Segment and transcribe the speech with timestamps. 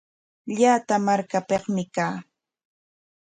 [0.59, 2.15] Llata markapikmi kaa.